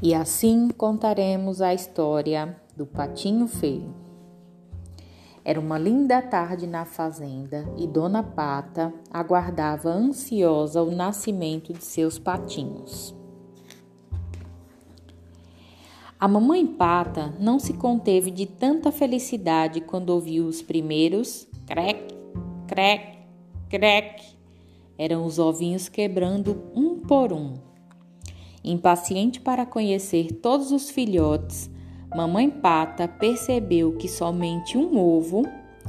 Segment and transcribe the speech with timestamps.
[0.00, 3.92] E assim contaremos a história do Patinho Feio.
[5.44, 12.16] Era uma linda tarde na fazenda e Dona Pata aguardava ansiosa o nascimento de seus
[12.16, 13.12] patinhos.
[16.20, 22.14] A mamãe Pata não se conteve de tanta felicidade quando ouviu os primeiros crec,
[22.68, 23.18] crec,
[23.68, 24.22] crec.
[24.96, 27.67] Eram os ovinhos quebrando um por um.
[28.64, 31.70] Impaciente para conhecer todos os filhotes,
[32.14, 35.42] mamãe Pata percebeu que somente um ovo,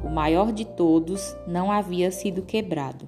[0.03, 3.07] o maior de todos, não havia sido quebrado.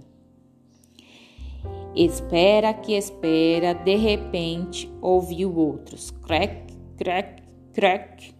[1.95, 7.41] Espera que espera, de repente ouviu outros crec, Crack,
[7.73, 8.35] crack.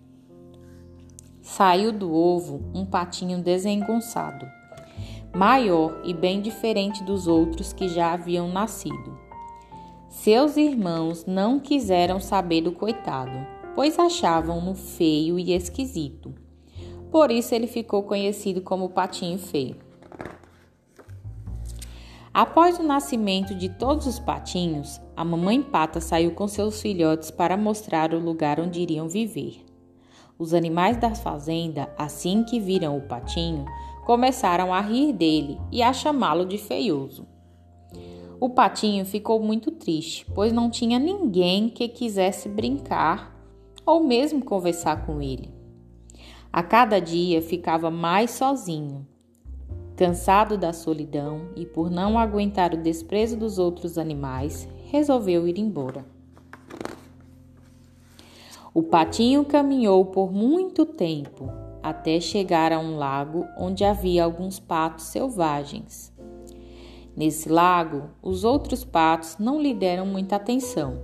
[1.41, 4.45] Saiu do ovo um patinho desengonçado,
[5.35, 9.17] maior e bem diferente dos outros que já haviam nascido.
[10.11, 13.31] Seus irmãos não quiseram saber do coitado,
[13.73, 16.35] pois achavam-no feio e esquisito.
[17.09, 19.77] Por isso ele ficou conhecido como Patinho Feio.
[22.33, 27.55] Após o nascimento de todos os patinhos, a mamãe pata saiu com seus filhotes para
[27.55, 29.65] mostrar o lugar onde iriam viver.
[30.37, 33.65] Os animais da fazenda, assim que viram o patinho,
[34.05, 37.30] começaram a rir dele e a chamá-lo de feioso.
[38.41, 43.33] O patinho ficou muito triste, pois não tinha ninguém que quisesse brincar
[43.85, 45.49] ou mesmo conversar com ele.
[46.51, 49.07] A cada dia ficava mais sozinho
[50.01, 56.03] Cansado da solidão e por não aguentar o desprezo dos outros animais, resolveu ir embora.
[58.73, 61.51] O patinho caminhou por muito tempo
[61.83, 66.10] até chegar a um lago onde havia alguns patos selvagens.
[67.15, 71.01] Nesse lago, os outros patos não lhe deram muita atenção.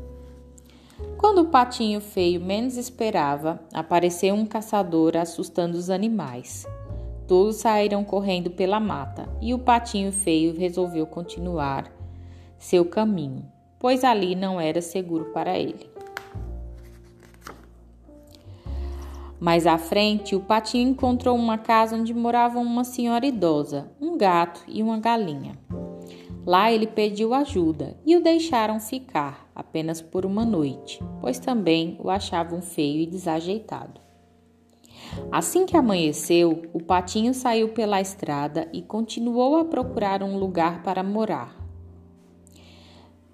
[1.17, 6.65] Quando o patinho feio menos esperava, apareceu um caçador assustando os animais.
[7.27, 11.91] Todos saíram correndo pela mata e o patinho feio resolveu continuar
[12.57, 13.45] seu caminho,
[13.77, 15.89] pois ali não era seguro para ele.
[19.39, 24.63] Mais à frente, o patinho encontrou uma casa onde moravam uma senhora idosa, um gato
[24.67, 25.55] e uma galinha.
[26.47, 32.09] Lá ele pediu ajuda e o deixaram ficar apenas por uma noite, pois também o
[32.09, 33.99] achavam feio e desajeitado.
[35.29, 41.03] Assim que amanheceu, o patinho saiu pela estrada e continuou a procurar um lugar para
[41.03, 41.53] morar.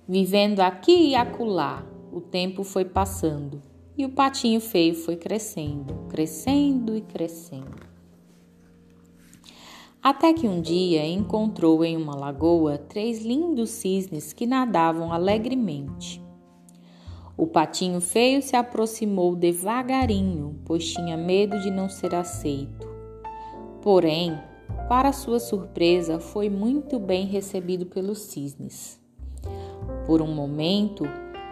[0.07, 3.62] Vivendo aqui e acolá, o tempo foi passando
[3.96, 7.92] e o patinho feio foi crescendo, crescendo e crescendo.
[10.03, 16.22] Até que um dia encontrou em uma lagoa três lindos cisnes que nadavam alegremente.
[17.38, 22.86] O patinho feio se aproximou devagarinho, pois tinha medo de não ser aceito.
[23.81, 24.38] Porém,
[24.90, 29.00] para sua surpresa, foi muito bem recebido pelos cisnes.
[30.06, 31.06] Por um momento,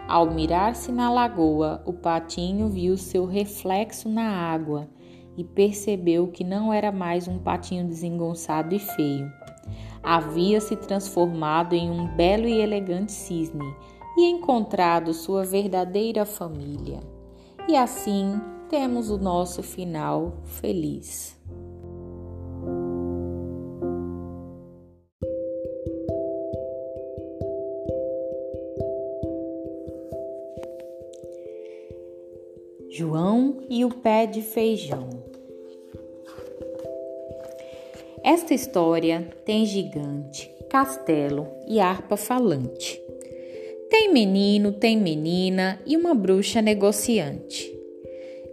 [0.06, 4.90] ao mirar-se na lagoa, o patinho viu seu reflexo na água
[5.36, 9.32] e percebeu que não era mais um patinho desengonçado e feio.
[10.02, 13.74] Havia se transformado em um belo e elegante cisne
[14.16, 17.00] e encontrado sua verdadeira família.
[17.68, 21.40] E assim temos o nosso final feliz.
[32.94, 35.21] João e o pé de feijão.
[38.32, 42.98] Esta história tem gigante, castelo e harpa falante.
[43.90, 47.70] Tem menino, tem menina e uma bruxa negociante.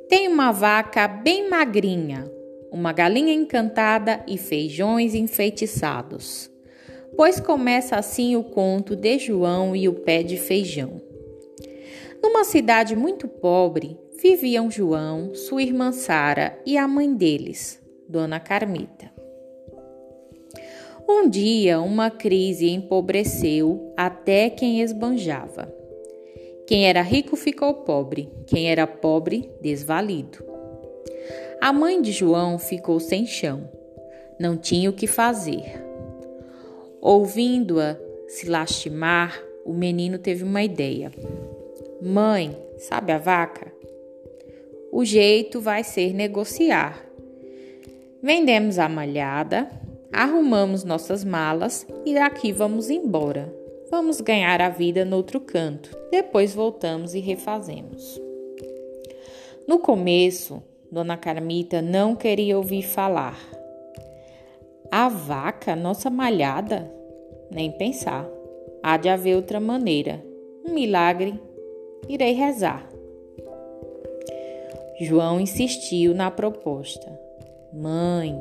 [0.10, 2.30] Tem uma vaca bem magrinha,
[2.70, 6.52] uma galinha encantada e feijões enfeitiçados.
[7.16, 11.02] Pois começa assim o conto de João e o pé de feijão.
[12.22, 19.19] Numa cidade muito pobre, viviam João, sua irmã Sara e a mãe deles, Dona Carmita.
[21.12, 25.74] Um dia, uma crise empobreceu até quem esbanjava.
[26.68, 30.46] Quem era rico ficou pobre, quem era pobre, desvalido.
[31.60, 33.68] A mãe de João ficou sem chão,
[34.40, 35.84] não tinha o que fazer.
[37.02, 37.98] Ouvindo-a
[38.28, 39.36] se lastimar,
[39.66, 41.12] o menino teve uma ideia.
[42.00, 43.74] Mãe, sabe a vaca?
[44.92, 47.04] O jeito vai ser negociar.
[48.22, 49.79] Vendemos a malhada,
[50.12, 53.54] Arrumamos nossas malas e daqui vamos embora.
[53.92, 55.98] vamos ganhar a vida noutro canto.
[56.12, 58.22] Depois voltamos e refazemos.
[59.68, 60.62] No começo,
[60.92, 63.38] Dona Carmita não queria ouvir falar.
[64.92, 66.92] A vaca, nossa malhada?
[67.52, 68.28] Nem pensar.
[68.82, 70.24] Há de haver outra maneira.
[70.68, 71.40] Um milagre.
[72.08, 72.90] Irei rezar.
[75.00, 77.20] João insistiu na proposta.
[77.72, 78.36] Mãe,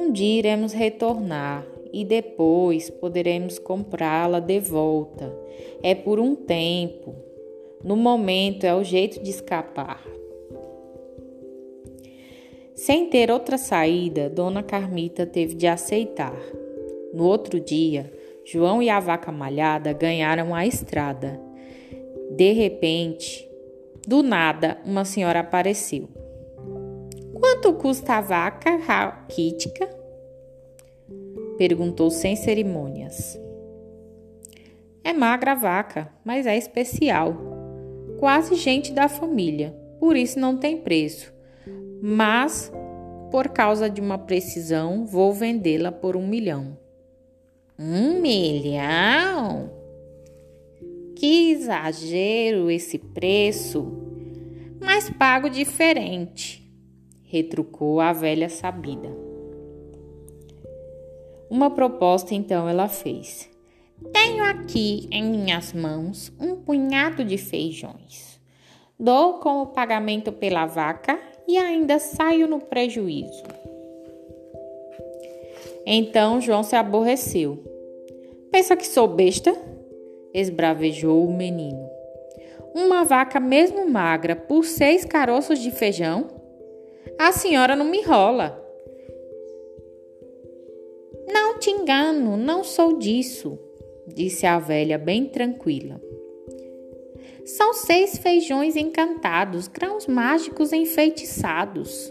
[0.00, 5.32] um dia iremos retornar e depois poderemos comprá-la de volta.
[5.82, 7.14] É por um tempo.
[7.84, 10.02] No momento é o jeito de escapar.
[12.74, 16.38] Sem ter outra saída, Dona Carmita teve de aceitar.
[17.12, 18.10] No outro dia,
[18.44, 21.38] João e a vaca malhada ganharam a estrada.
[22.30, 23.46] De repente,
[24.06, 26.19] do nada, uma senhora apareceu.
[27.40, 29.88] Quanto custa a vaca raquítica?
[31.56, 33.40] Perguntou sem cerimônias.
[35.02, 37.34] É magra a vaca, mas é especial.
[38.18, 41.32] Quase gente da família, por isso não tem preço.
[42.02, 42.70] Mas,
[43.30, 46.76] por causa de uma precisão, vou vendê-la por um milhão.
[47.78, 49.70] Um milhão?
[51.16, 53.90] Que exagero esse preço!
[54.80, 56.59] Mas pago diferente,
[57.30, 59.08] retrucou a velha sabida.
[61.48, 63.48] Uma proposta então ela fez.
[64.12, 68.40] Tenho aqui em minhas mãos um punhado de feijões.
[68.98, 73.44] Dou como pagamento pela vaca e ainda saio no prejuízo.
[75.86, 77.62] Então João se aborreceu.
[78.50, 79.56] Pensa que sou besta?
[80.34, 81.88] esbravejou o menino.
[82.74, 86.39] Uma vaca mesmo magra por seis caroços de feijão?
[87.22, 88.58] A senhora não me rola.
[91.30, 93.58] Não te engano, não sou disso,
[94.06, 96.00] disse a velha bem tranquila.
[97.44, 102.10] São seis feijões encantados, grãos mágicos enfeitiçados.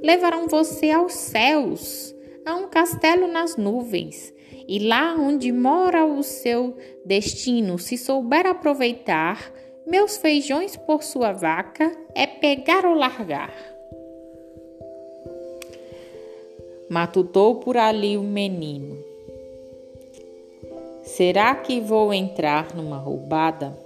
[0.00, 2.14] Levarão você aos céus,
[2.46, 4.32] a um castelo nas nuvens,
[4.66, 6.74] e lá onde mora o seu
[7.04, 9.52] destino, se souber aproveitar,
[9.86, 13.67] meus feijões por sua vaca é pegar ou largar.
[16.90, 18.96] Matutou por ali o menino.
[21.02, 23.78] Será que vou entrar numa roubada?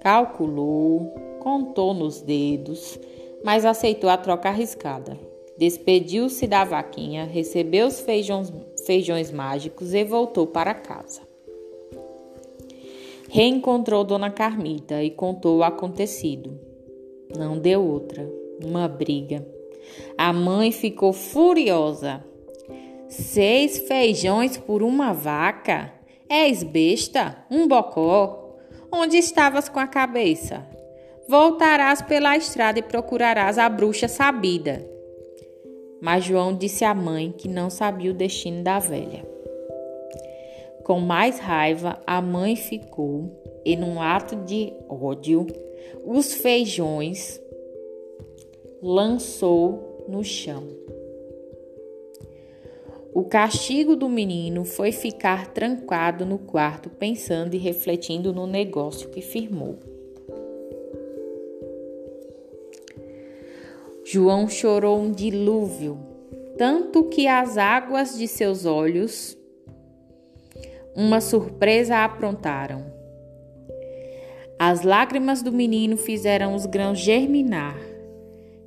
[0.00, 2.98] Calculou, contou nos dedos,
[3.44, 5.18] mas aceitou a troca arriscada.
[5.58, 8.52] Despediu-se da vaquinha, recebeu os feijões,
[8.84, 11.22] feijões mágicos e voltou para casa.
[13.28, 16.56] Reencontrou Dona Carmita e contou o acontecido.
[17.36, 18.30] Não deu outra,
[18.64, 19.55] uma briga.
[20.16, 22.24] A mãe ficou furiosa.
[23.08, 25.92] Seis feijões por uma vaca?
[26.28, 27.44] És besta?
[27.50, 28.56] Um bocó?
[28.90, 30.66] Onde estavas com a cabeça?
[31.28, 34.88] Voltarás pela estrada e procurarás a bruxa sabida.
[36.00, 39.26] Mas João disse à mãe que não sabia o destino da velha.
[40.84, 45.46] Com mais raiva, a mãe ficou e, num ato de ódio,
[46.04, 47.40] os feijões
[48.82, 50.64] lançou no chão.
[53.12, 59.22] O castigo do menino foi ficar trancado no quarto, pensando e refletindo no negócio que
[59.22, 59.78] firmou.
[64.04, 65.98] João chorou um dilúvio,
[66.56, 69.36] tanto que as águas de seus olhos
[70.94, 72.86] uma surpresa aprontaram.
[74.58, 77.76] As lágrimas do menino fizeram os grãos germinar.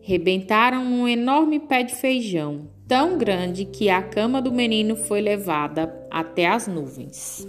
[0.01, 5.93] Rebentaram um enorme pé de feijão, tão grande que a cama do menino foi levada
[6.09, 7.47] até as nuvens.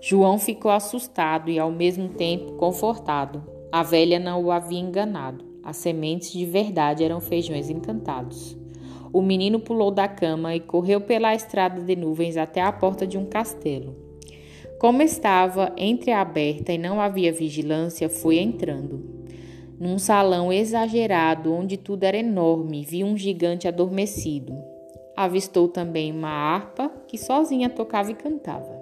[0.00, 3.42] João ficou assustado e ao mesmo tempo confortado.
[3.72, 5.44] A velha não o havia enganado.
[5.64, 8.56] As sementes de verdade eram feijões encantados.
[9.12, 13.16] O menino pulou da cama e correu pela estrada de nuvens até a porta de
[13.16, 14.05] um castelo.
[14.78, 19.02] Como estava entreaberta e não havia vigilância, foi entrando.
[19.80, 24.54] Num salão exagerado, onde tudo era enorme, viu um gigante adormecido.
[25.16, 28.76] Avistou também uma harpa que sozinha tocava e cantava.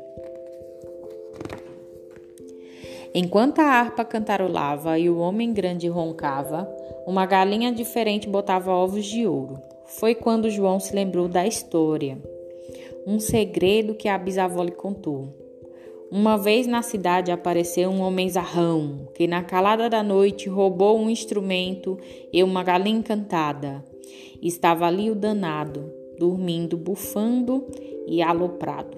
[3.14, 6.68] Enquanto a harpa cantarolava e o homem grande roncava,
[7.06, 9.60] uma galinha diferente botava ovos de ouro.
[9.86, 12.18] Foi quando João se lembrou da história,
[13.06, 15.43] um segredo que a bisavó lhe contou.
[16.10, 21.10] Uma vez na cidade apareceu um homem zarrão que, na calada da noite, roubou um
[21.10, 21.98] instrumento
[22.32, 23.84] e uma galinha encantada.
[24.40, 27.66] Estava ali o danado, dormindo, bufando
[28.06, 28.96] e aloprado.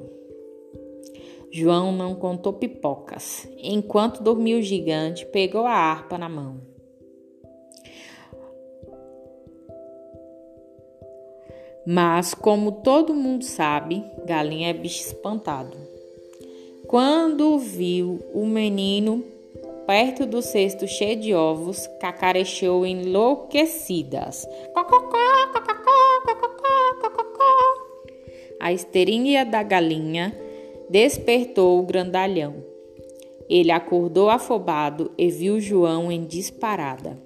[1.51, 3.49] João não contou pipocas.
[3.63, 6.61] Enquanto dormia o gigante, pegou a harpa na mão.
[11.87, 15.79] Mas, como todo mundo sabe, galinha é bicho espantado.
[16.89, 19.25] Quando viu o menino
[19.89, 24.47] perto do cesto cheio de ovos, cacarejou enlouquecidas.
[28.61, 30.37] A esterinha da galinha
[30.89, 32.65] despertou o grandalhão.
[33.49, 37.19] Ele acordou afobado e viu João em disparada.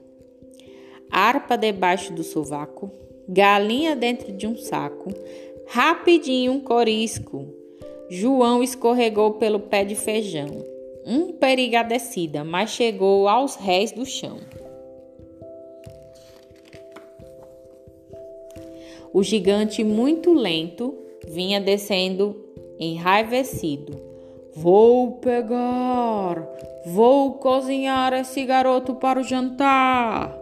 [1.11, 2.91] Harpa debaixo do sovaco,
[3.29, 5.13] galinha dentro de um saco,
[5.67, 7.60] rapidinho um corisco.
[8.11, 10.49] João escorregou pelo pé de feijão.
[11.07, 14.39] Um periga descida, mas chegou aos réis do chão.
[19.13, 20.93] O gigante, muito lento,
[21.29, 22.37] vinha descendo
[22.81, 23.97] enraivecido.
[24.57, 26.49] Vou pegar,
[26.87, 30.37] vou cozinhar esse garoto para o jantar.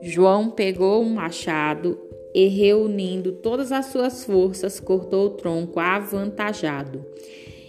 [0.00, 2.07] João pegou um machado
[2.38, 7.04] e, reunindo todas as suas forças, cortou o tronco avantajado.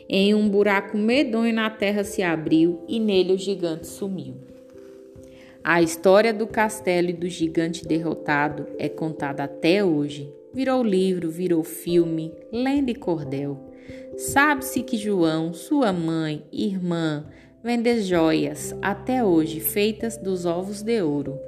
[0.07, 4.35] Em um buraco medonho na terra se abriu e nele o gigante sumiu.
[5.63, 10.31] A história do castelo e do gigante derrotado é contada até hoje.
[10.53, 13.57] Virou livro, virou filme, lenda e cordel.
[14.17, 17.25] Sabe-se que João, sua mãe, irmã,
[17.63, 21.39] vendem joias até hoje feitas dos ovos de ouro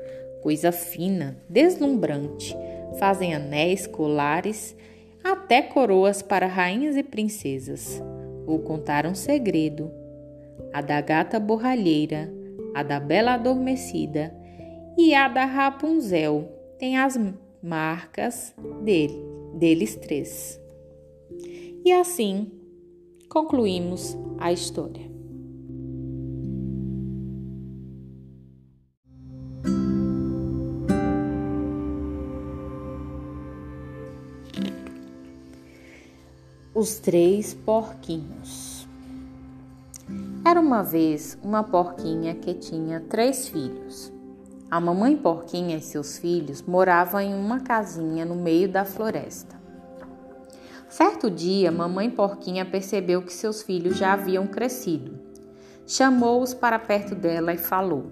[0.42, 2.58] coisa fina, deslumbrante.
[2.98, 4.76] Fazem anéis, colares,
[5.24, 8.02] até coroas para rainhas e princesas.
[8.46, 9.92] Vou contar um segredo:
[10.74, 12.32] a da gata borralheira,
[12.74, 14.36] a da bela adormecida
[14.98, 17.20] e a da Rapunzel tem as
[17.62, 19.24] marcas dele,
[19.56, 20.60] deles três.
[21.84, 22.52] E assim
[23.30, 25.11] concluímos a história.
[36.82, 38.88] Os Três Porquinhos
[40.44, 44.12] Era uma vez uma porquinha que tinha três filhos.
[44.68, 49.56] A mamãe porquinha e seus filhos moravam em uma casinha no meio da floresta.
[50.90, 55.20] Certo dia, mamãe porquinha percebeu que seus filhos já haviam crescido.
[55.86, 58.12] Chamou-os para perto dela e falou: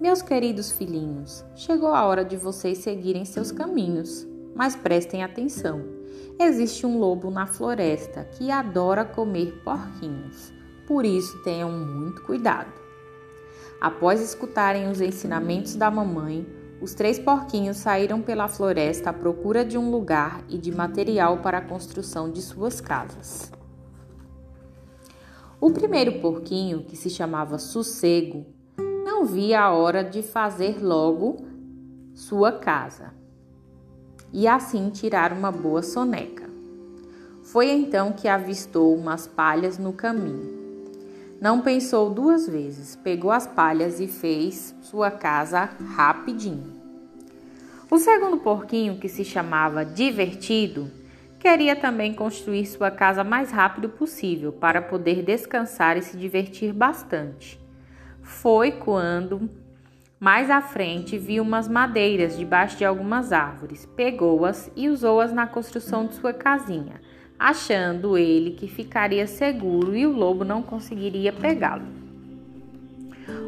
[0.00, 5.97] Meus queridos filhinhos, chegou a hora de vocês seguirem seus caminhos, mas prestem atenção.
[6.40, 10.52] Existe um lobo na floresta que adora comer porquinhos,
[10.86, 12.72] por isso tenham muito cuidado.
[13.80, 16.46] Após escutarem os ensinamentos da mamãe,
[16.80, 21.58] os três porquinhos saíram pela floresta à procura de um lugar e de material para
[21.58, 23.50] a construção de suas casas.
[25.60, 28.46] O primeiro porquinho, que se chamava Sossego,
[29.04, 31.44] não via a hora de fazer logo
[32.14, 33.18] sua casa
[34.32, 36.48] e assim tirar uma boa soneca.
[37.42, 40.58] Foi então que avistou umas palhas no caminho.
[41.40, 46.76] Não pensou duas vezes, pegou as palhas e fez sua casa rapidinho.
[47.90, 50.90] O segundo porquinho, que se chamava Divertido,
[51.38, 57.58] queria também construir sua casa mais rápido possível para poder descansar e se divertir bastante.
[58.20, 59.48] Foi quando
[60.20, 66.06] mais à frente, viu umas madeiras debaixo de algumas árvores, pegou-as e usou-as na construção
[66.06, 67.00] de sua casinha,
[67.38, 71.86] achando ele que ficaria seguro e o lobo não conseguiria pegá-lo.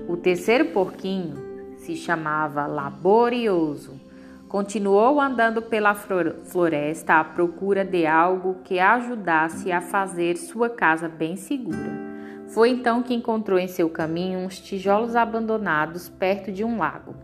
[0.08, 4.00] O terceiro porquinho se chamava Laborioso.
[4.48, 11.36] Continuou andando pela floresta à procura de algo que ajudasse a fazer sua casa bem
[11.36, 12.09] segura.
[12.50, 17.14] Foi então que encontrou em seu caminho uns tijolos abandonados perto de um lago.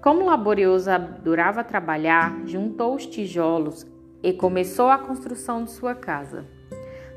[0.00, 3.86] Como laborioso adorava trabalhar, juntou os tijolos
[4.22, 6.46] e começou a construção de sua casa.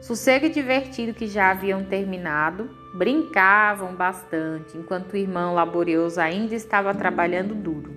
[0.01, 6.93] Sossego e divertido que já haviam terminado, brincavam bastante, enquanto o irmão laborioso ainda estava
[6.93, 7.93] trabalhando duro.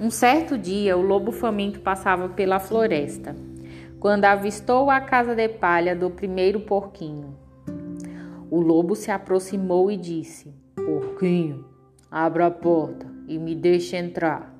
[0.00, 3.36] Um certo dia, o lobo faminto passava pela floresta,
[4.00, 7.43] quando avistou a casa de palha do primeiro porquinho.
[8.54, 11.64] O lobo se aproximou e disse: Porquinho,
[12.08, 14.56] abra a porta e me deixe entrar.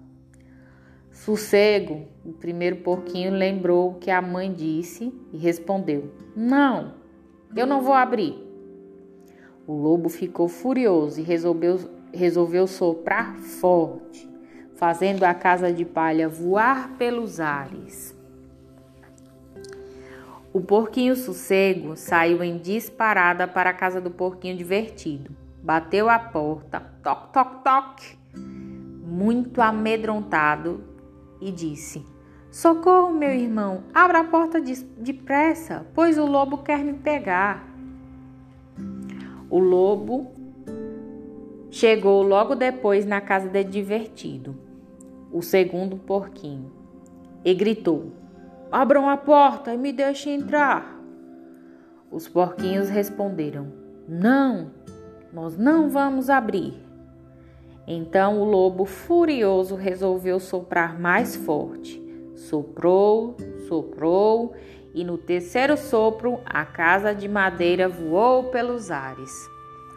[1.12, 6.94] Sossego, o primeiro porquinho lembrou o que a mãe disse e respondeu: Não,
[7.54, 8.34] eu não vou abrir.
[9.64, 11.78] O lobo ficou furioso e resolveu,
[12.12, 14.28] resolveu soprar forte.
[14.74, 18.12] fazendo a casa de palha voar pelos ares.
[20.54, 25.34] O porquinho sossego saiu em disparada para a casa do porquinho divertido.
[25.60, 28.16] Bateu a porta, toc, toc, toc,
[29.04, 30.84] muito amedrontado,
[31.40, 32.06] e disse:
[32.52, 34.60] Socorro, meu irmão, abra a porta
[34.96, 37.68] depressa, pois o lobo quer me pegar.
[39.50, 40.30] O lobo
[41.68, 44.54] chegou logo depois na casa de divertido,
[45.32, 46.70] o segundo porquinho,
[47.44, 48.23] e gritou:
[48.74, 51.00] Abram a porta e me deixem entrar.
[52.10, 53.68] Os porquinhos responderam:
[54.08, 54.72] Não,
[55.32, 56.74] nós não vamos abrir.
[57.86, 62.02] Então o lobo, furioso, resolveu soprar mais forte.
[62.34, 63.36] Soprou,
[63.68, 64.54] soprou,
[64.92, 69.48] e no terceiro sopro a casa de madeira voou pelos ares.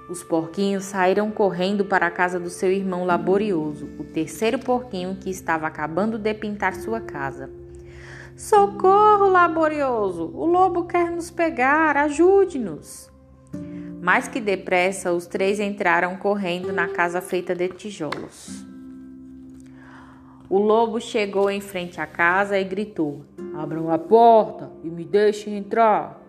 [0.07, 5.31] Os porquinhos saíram correndo para a casa do seu irmão laborioso, o terceiro porquinho que
[5.31, 7.49] estava acabando de pintar sua casa.
[8.37, 10.31] Socorro, laborioso!
[10.31, 13.09] O lobo quer nos pegar, ajude-nos!
[13.99, 18.63] Mais que depressa, os três entraram correndo na casa feita de tijolos.
[20.47, 23.25] O lobo chegou em frente à casa e gritou:
[23.55, 26.21] Abram a porta e me deixem entrar.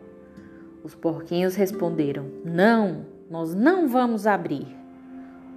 [0.82, 4.66] Os porquinhos responderam: Não, nós não vamos abrir.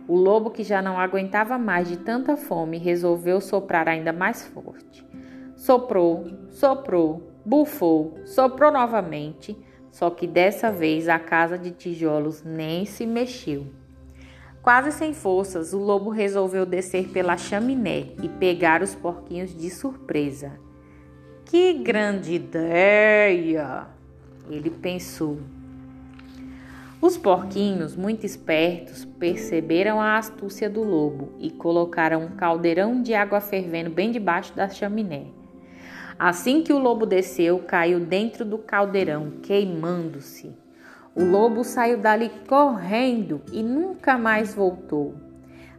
[0.06, 5.10] O lobo, que já não aguentava mais de tanta fome, resolveu soprar ainda mais forte.
[5.62, 9.56] Soprou, soprou, bufou, soprou novamente,
[9.92, 13.68] só que dessa vez a casa de tijolos nem se mexeu.
[14.64, 20.54] Quase sem forças, o lobo resolveu descer pela chaminé e pegar os porquinhos de surpresa.
[21.46, 23.86] Que grande ideia!
[24.50, 25.38] Ele pensou.
[27.00, 33.40] Os porquinhos, muito espertos, perceberam a astúcia do lobo e colocaram um caldeirão de água
[33.40, 35.40] fervendo bem debaixo da chaminé.
[36.22, 40.56] Assim que o lobo desceu, caiu dentro do caldeirão, queimando-se.
[41.16, 45.16] O lobo saiu dali correndo e nunca mais voltou.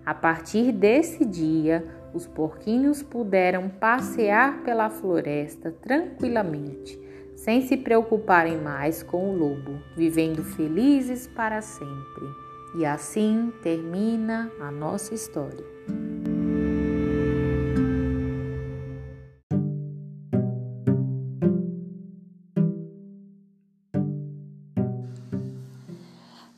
[0.04, 7.00] A partir desse dia, os porquinhos puderam passear pela floresta tranquilamente
[7.36, 12.26] sem se preocuparem mais com o lobo, vivendo felizes para sempre.
[12.74, 16.31] E assim termina a nossa história.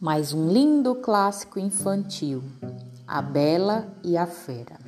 [0.05, 2.43] Mais um lindo clássico infantil,
[3.09, 4.79] A Bela e a Fera.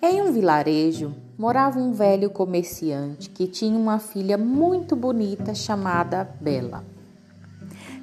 [0.00, 6.84] Em um vilarejo morava um velho comerciante que tinha uma filha muito bonita chamada Bela.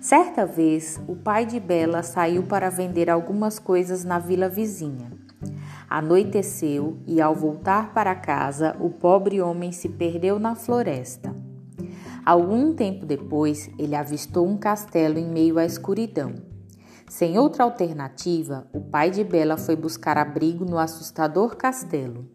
[0.02, 5.10] Certa vez, o pai de Bela saiu para vender algumas coisas na vila vizinha.
[5.89, 11.47] Anoiteceu e, ao voltar para casa, o pobre homem se perdeu na floresta.
[12.28, 16.34] Algum tempo depois, ele avistou um castelo em meio à escuridão.
[17.08, 22.28] Sem outra alternativa, o pai de Bela foi buscar abrigo no assustador castelo.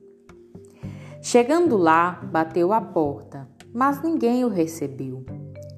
[1.20, 5.26] Chegando lá, bateu à porta, mas ninguém o recebeu.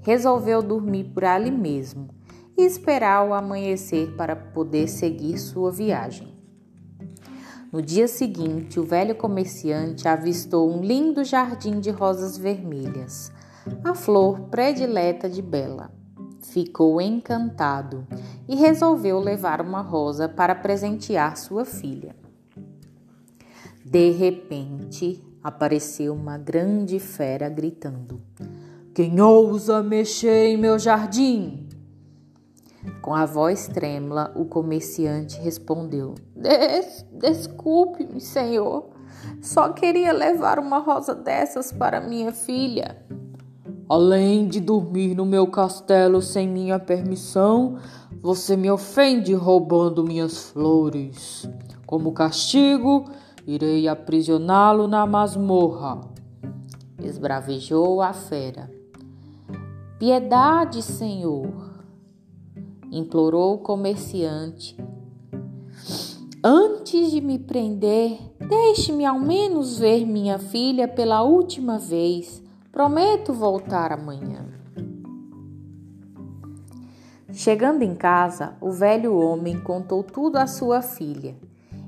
[0.02, 2.06] Resolveu dormir por ali mesmo
[2.56, 6.32] e esperar o amanhecer para poder seguir sua viagem.
[7.72, 13.32] No dia seguinte, o velho comerciante avistou um lindo jardim de rosas vermelhas,
[13.82, 15.90] a flor predileta de Bela
[16.40, 18.06] ficou encantado
[18.48, 22.14] e resolveu levar uma rosa para presentear sua filha.
[23.84, 28.20] De repente, apareceu uma grande fera gritando:
[28.94, 31.68] Quem ousa mexer em meu jardim?
[33.00, 38.90] Com a voz trêmula, o comerciante respondeu: Des Desculpe-me, senhor.
[39.40, 43.04] Só queria levar uma rosa dessas para minha filha.
[43.88, 47.76] Além de dormir no meu castelo sem minha permissão,
[48.22, 51.48] você me ofende roubando minhas flores.
[51.86, 53.04] Como castigo,
[53.46, 56.00] irei aprisioná-lo na masmorra.
[57.02, 58.70] Esbravejou a fera.
[59.98, 61.52] Piedade, senhor,
[62.90, 64.76] implorou o comerciante.
[66.42, 72.43] Antes de me prender, deixe-me ao menos ver minha filha pela última vez.
[72.74, 74.48] Prometo voltar amanhã.
[77.32, 81.36] Chegando em casa, o velho homem contou tudo à sua filha.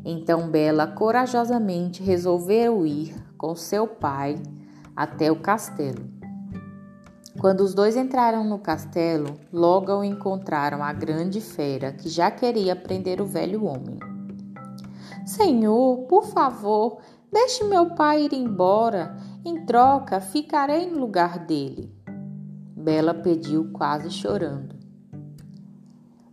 [0.04, 4.40] Então Bela corajosamente resolveu ir com seu pai
[4.94, 6.08] até o castelo.
[7.40, 13.20] Quando os dois entraram no castelo, logo encontraram a grande fera que já queria prender
[13.20, 13.98] o velho homem.
[15.26, 16.98] Senhor, por favor,
[17.32, 19.16] deixe meu pai ir embora.
[19.46, 21.88] Em troca, ficarei no lugar dele.
[22.76, 24.74] Bela pediu, quase chorando.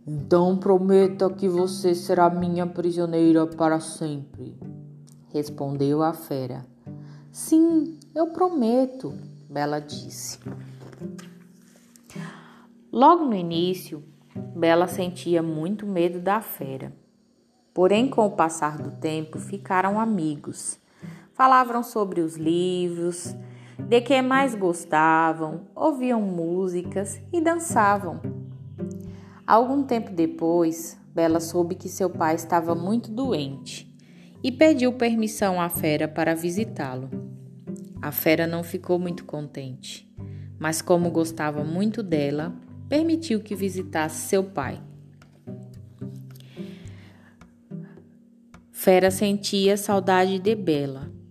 [0.04, 4.58] Então prometa que você será minha prisioneira para sempre,
[5.32, 6.66] respondeu a fera.
[7.30, 9.14] Sim, eu prometo,
[9.48, 10.40] Bela disse.
[12.92, 14.02] Logo no início,
[14.56, 16.92] Bela sentia muito medo da fera.
[17.72, 20.82] Porém, com o passar do tempo, ficaram amigos.
[21.34, 23.34] Falavam sobre os livros,
[23.76, 28.20] de que mais gostavam, ouviam músicas e dançavam.
[29.44, 33.92] Algum tempo depois, Bela soube que seu pai estava muito doente
[34.44, 37.10] e pediu permissão à fera para visitá-lo.
[38.00, 40.08] A fera não ficou muito contente,
[40.56, 42.54] mas como gostava muito dela,
[42.88, 44.80] permitiu que visitasse seu pai.
[48.70, 51.23] Fera sentia saudade de Bela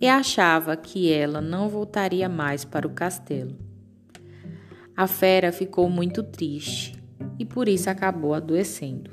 [0.00, 3.56] e achava que ela não voltaria mais para o castelo.
[4.96, 7.00] A fera ficou muito triste
[7.38, 9.10] e por isso acabou adoecendo.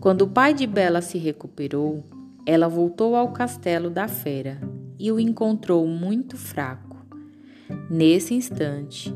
[0.00, 2.04] Quando o pai de Bela se recuperou,
[2.44, 4.60] ela voltou ao castelo da fera
[4.98, 6.96] e o encontrou muito fraco.
[7.88, 9.14] Nesse instante,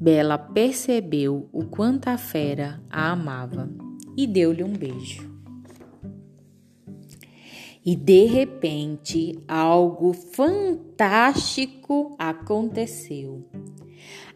[0.00, 3.68] Bela percebeu o quanto a fera a amava
[4.16, 5.37] e deu-lhe um beijo.
[7.88, 13.46] E de repente, algo fantástico aconteceu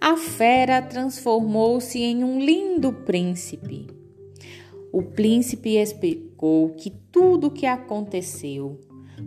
[0.00, 3.86] a fera transformou-se em um lindo príncipe.
[4.92, 8.80] O príncipe explicou que tudo o que aconteceu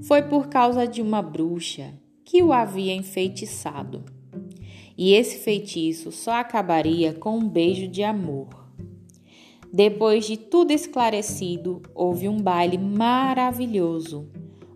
[0.04, 1.94] foi por causa de uma bruxa
[2.26, 4.04] que o havia enfeitiçado.
[4.98, 8.65] E esse feitiço só acabaria com um beijo de amor.
[9.76, 14.30] Depois de tudo esclarecido, houve um baile maravilhoso.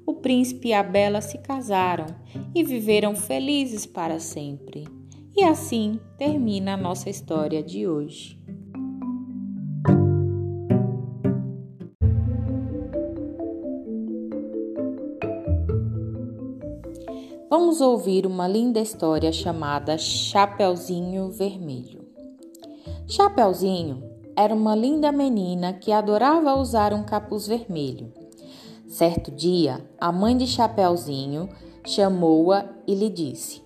[0.05, 2.07] O príncipe e a bela se casaram
[2.53, 4.85] e viveram felizes para sempre.
[5.33, 8.37] E assim termina a nossa história de hoje.
[17.49, 22.05] Vamos ouvir uma linda história chamada Chapeuzinho Vermelho.
[23.07, 24.08] Chapeuzinho
[24.39, 28.09] era uma linda menina que adorava usar um capuz vermelho.
[28.87, 31.49] Certo dia, a mãe de Chapeuzinho
[31.85, 33.61] chamou-a e lhe disse: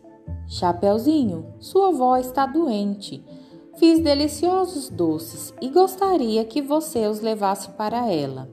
[0.48, 3.24] Chapeuzinho, sua avó está doente.
[3.76, 8.50] Fiz deliciosos doces e gostaria que você os levasse para ela.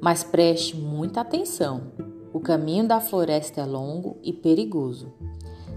[0.00, 1.92] Mas preste muita atenção.
[2.32, 5.12] O caminho da floresta é longo e perigoso.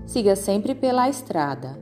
[0.06, 1.78] Siga sempre pela estrada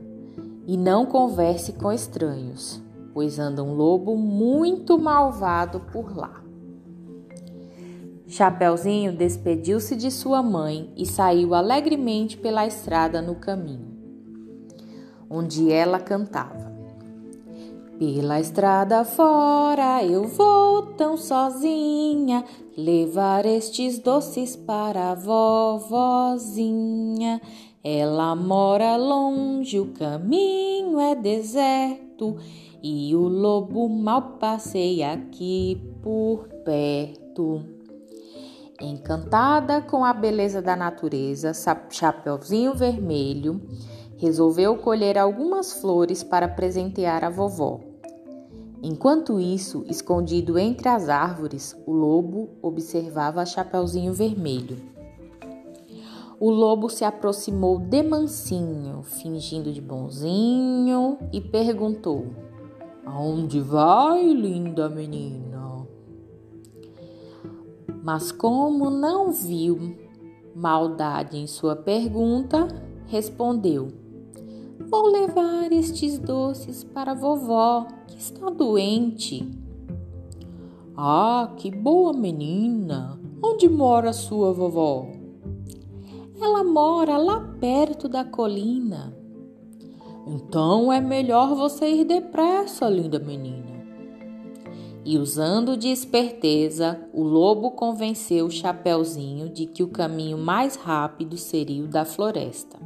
[0.66, 2.82] e não converse com estranhos,
[3.14, 6.42] pois anda um lobo muito malvado por lá.
[8.26, 13.96] Chapeuzinho despediu-se de sua mãe e saiu alegremente pela estrada no caminho,
[15.30, 16.74] onde ela cantava.
[17.98, 22.44] Pela estrada fora eu vou tão sozinha
[22.76, 26.60] levar estes doces para a vovozinha.
[27.84, 32.36] Ela mora longe, o caminho é deserto
[32.86, 37.62] e o lobo mal passeia aqui por perto.
[38.78, 41.52] Encantada com a beleza da natureza,
[41.88, 43.62] Chapeuzinho Vermelho
[44.18, 47.80] resolveu colher algumas flores para presentear a vovó.
[48.82, 54.76] Enquanto isso, escondido entre as árvores, o lobo observava Chapeuzinho Vermelho.
[56.38, 62.26] O lobo se aproximou de mansinho, fingindo de bonzinho, e perguntou:
[63.06, 65.86] Aonde vai, linda menina?
[68.02, 69.96] Mas, como não viu
[70.54, 72.68] maldade em sua pergunta,
[73.06, 73.88] respondeu:
[74.88, 79.50] Vou levar estes doces para vovó, que está doente.
[80.96, 83.18] Ah, que boa menina!
[83.42, 85.06] Onde mora sua vovó?
[86.40, 89.23] Ela mora lá perto da colina.
[90.26, 93.74] Então é melhor você ir depressa, linda menina.
[95.04, 101.36] E usando de esperteza, o lobo convenceu o Chapeuzinho de que o caminho mais rápido
[101.36, 102.78] seria o da floresta.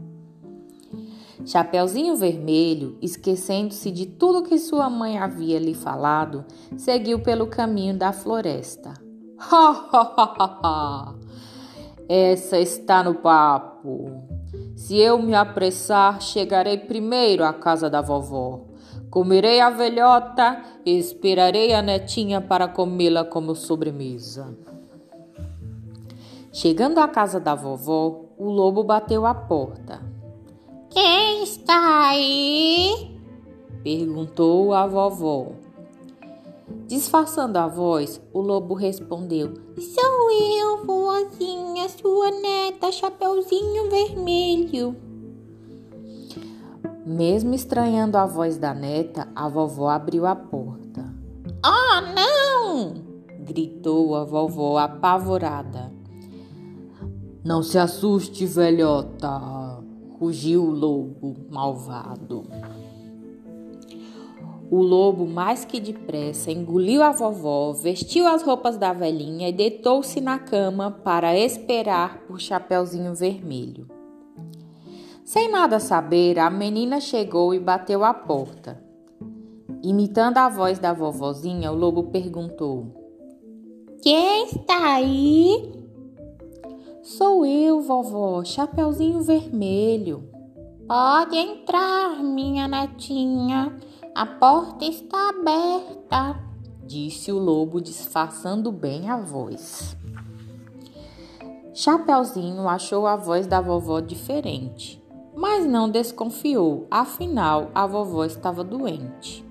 [1.46, 6.44] Chapeuzinho Vermelho, esquecendo-se de tudo que sua mãe havia lhe falado,
[6.76, 8.94] seguiu pelo caminho da floresta.
[9.40, 11.14] Ha ha ha ha!
[12.08, 14.27] Essa está no papo.
[14.78, 18.60] Se eu me apressar, chegarei primeiro à casa da vovó.
[19.10, 24.56] Comerei a velhota e esperarei a netinha para comê-la como sobremesa.
[26.52, 30.00] Chegando à casa da vovó, o lobo bateu à porta.
[30.88, 33.18] Quem está aí?
[33.82, 35.54] perguntou a vovó.
[36.88, 44.96] Disfarçando a voz, o lobo respondeu: Sou eu, vozinha, sua neta, Chapeuzinho Vermelho.
[47.04, 51.04] Mesmo estranhando a voz da neta, a vovó abriu a porta.
[51.62, 52.94] Oh, não!
[53.40, 55.92] gritou a vovó apavorada.
[57.44, 59.82] Não se assuste, velhota,
[60.18, 62.46] rugiu o lobo malvado.
[64.70, 70.20] O lobo, mais que depressa, engoliu a vovó, vestiu as roupas da velhinha e deitou-se
[70.20, 73.88] na cama para esperar por Chapeuzinho Vermelho.
[75.24, 78.82] Sem nada saber, a menina chegou e bateu à porta.
[79.82, 82.86] Imitando a voz da vovozinha, o lobo perguntou:
[84.02, 85.72] Quem está aí?
[87.02, 90.28] Sou eu, vovó, Chapeuzinho Vermelho.
[90.86, 93.76] Pode entrar, minha netinha.
[94.18, 96.42] A porta está aberta,
[96.84, 99.96] disse o lobo, disfarçando bem a voz.
[101.72, 105.00] Chapeuzinho achou a voz da vovó diferente,
[105.36, 109.46] mas não desconfiou, afinal a vovó estava doente.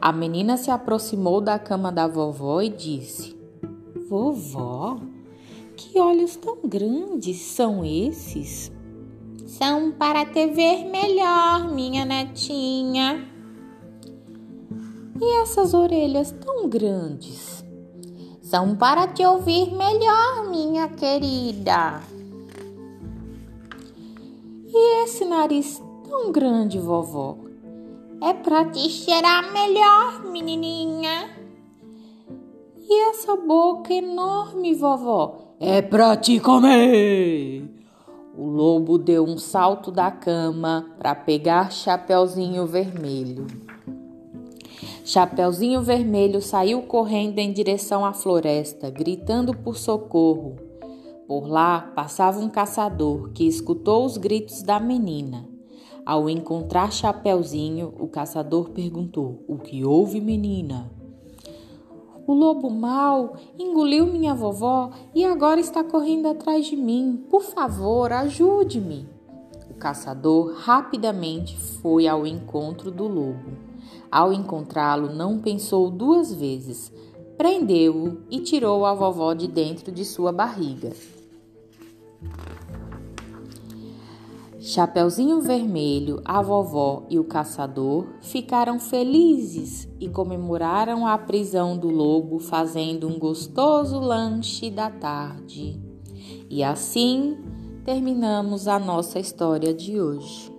[0.00, 3.38] A menina se aproximou da cama da vovó e disse:
[4.08, 4.98] Vovó,
[5.76, 8.72] que olhos tão grandes são esses?
[9.46, 13.33] São para te ver melhor, minha netinha.
[15.20, 17.64] E essas orelhas tão grandes?
[18.42, 22.00] São para te ouvir melhor, minha querida.
[24.66, 27.38] E esse nariz tão grande, vovó?
[28.20, 31.30] É para te cheirar melhor, menininha.
[32.76, 35.54] E essa boca enorme, vovó?
[35.60, 37.70] É para te comer.
[38.36, 43.63] O lobo deu um salto da cama para pegar Chapeuzinho Vermelho.
[45.06, 50.56] Chapeuzinho Vermelho saiu correndo em direção à floresta, gritando por socorro.
[51.28, 55.46] Por lá passava um caçador que escutou os gritos da menina.
[56.06, 60.90] Ao encontrar Chapeuzinho, o caçador perguntou: O que houve, menina?
[62.26, 67.26] O lobo mau engoliu minha vovó e agora está correndo atrás de mim.
[67.28, 69.06] Por favor, ajude-me.
[69.70, 73.73] O caçador rapidamente foi ao encontro do lobo.
[74.14, 76.92] Ao encontrá-lo, não pensou duas vezes.
[77.36, 80.92] Prendeu-o e tirou a vovó de dentro de sua barriga.
[84.60, 92.38] Chapeuzinho Vermelho, a vovó e o caçador ficaram felizes e comemoraram a prisão do lobo
[92.38, 95.76] fazendo um gostoso lanche da tarde.
[96.48, 97.36] E assim
[97.84, 100.53] terminamos a nossa história de hoje.